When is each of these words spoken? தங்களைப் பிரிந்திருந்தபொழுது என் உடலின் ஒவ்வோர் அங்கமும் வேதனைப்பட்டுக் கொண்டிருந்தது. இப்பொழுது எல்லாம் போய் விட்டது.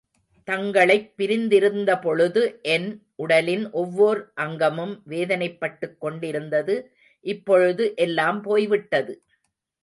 தங்களைப் 0.47 1.13
பிரிந்திருந்தபொழுது 1.17 2.61
என் 2.61 2.87
உடலின் 3.15 3.71
ஒவ்வோர் 3.73 4.23
அங்கமும் 4.35 5.01
வேதனைப்பட்டுக் 5.09 5.97
கொண்டிருந்தது. 5.97 6.91
இப்பொழுது 7.25 7.95
எல்லாம் 7.95 8.41
போய் 8.41 8.67
விட்டது. 8.67 9.21